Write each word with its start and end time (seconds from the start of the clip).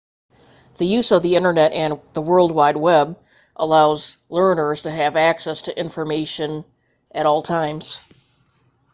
the 0.79 0.87
use 0.87 1.11
of 1.11 1.21
the 1.21 1.35
internet 1.35 1.73
and 1.73 2.01
the 2.13 2.23
world 2.23 2.49
wide 2.51 2.75
web 2.75 3.19
allows 3.55 4.17
learners 4.29 4.81
to 4.81 4.89
have 4.89 5.15
access 5.15 5.61
to 5.61 5.79
information 5.79 6.65
at 7.11 7.27
all 7.27 7.43
times 7.43 8.03